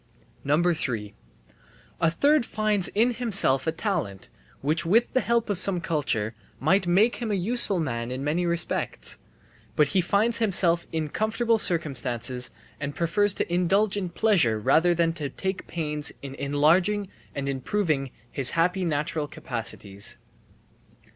3. 0.47 1.13
A 1.99 2.09
third 2.09 2.43
finds 2.43 2.87
in 2.87 3.13
himself 3.13 3.67
a 3.67 3.71
talent 3.71 4.29
which 4.61 4.83
with 4.83 5.13
the 5.13 5.21
help 5.21 5.47
of 5.47 5.59
some 5.59 5.79
culture 5.79 6.33
might 6.59 6.87
make 6.87 7.17
him 7.17 7.29
a 7.29 7.35
useful 7.35 7.79
man 7.79 8.09
in 8.09 8.23
many 8.23 8.43
respects. 8.47 9.19
But 9.75 9.89
he 9.89 10.01
finds 10.01 10.39
himself 10.39 10.87
in 10.91 11.09
comfortable 11.09 11.59
circumstances 11.59 12.49
and 12.79 12.95
prefers 12.95 13.35
to 13.35 13.53
indulge 13.53 13.95
in 13.95 14.09
pleasure 14.09 14.57
rather 14.59 14.95
than 14.95 15.13
to 15.13 15.29
take 15.29 15.67
pains 15.67 16.11
in 16.23 16.33
enlarging 16.33 17.07
and 17.35 17.47
improving 17.47 18.09
his 18.31 18.49
happy 18.57 18.83
natural 18.83 19.27
capacities. 19.27 20.17